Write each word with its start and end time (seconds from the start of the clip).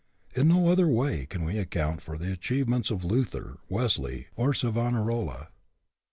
In 0.33 0.47
no 0.47 0.67
other 0.69 0.87
way 0.87 1.27
can 1.27 1.45
we 1.45 1.59
account 1.59 2.01
for 2.01 2.17
the 2.17 2.31
achievements 2.31 2.89
of 2.89 3.05
Luther, 3.05 3.59
Wesley, 3.69 4.29
or 4.35 4.51
Savonarola. 4.51 5.49